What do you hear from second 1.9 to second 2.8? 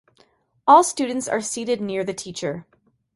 the teacher.